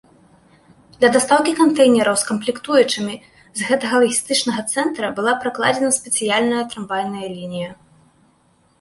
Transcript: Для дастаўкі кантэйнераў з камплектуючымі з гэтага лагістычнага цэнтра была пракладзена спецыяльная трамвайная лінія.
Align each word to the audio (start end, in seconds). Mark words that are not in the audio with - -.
Для 0.97 1.09
дастаўкі 1.15 1.53
кантэйнераў 1.59 2.15
з 2.21 2.29
камплектуючымі 2.29 3.15
з 3.61 3.69
гэтага 3.69 3.95
лагістычнага 4.07 4.61
цэнтра 4.75 5.15
была 5.23 5.33
пракладзена 5.47 5.89
спецыяльная 6.03 6.63
трамвайная 6.73 7.27
лінія. 7.39 7.71